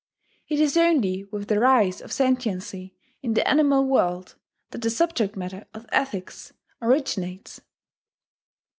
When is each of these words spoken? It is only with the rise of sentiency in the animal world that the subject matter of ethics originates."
It 0.47 0.59
is 0.59 0.77
only 0.77 1.25
with 1.25 1.47
the 1.47 1.59
rise 1.59 2.01
of 2.01 2.11
sentiency 2.11 2.95
in 3.21 3.35
the 3.35 3.47
animal 3.47 3.85
world 3.85 4.33
that 4.71 4.81
the 4.81 4.89
subject 4.89 5.35
matter 5.35 5.67
of 5.75 5.85
ethics 5.91 6.53
originates." 6.81 7.61